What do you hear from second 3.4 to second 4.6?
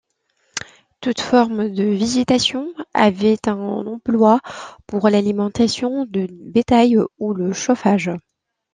un emploi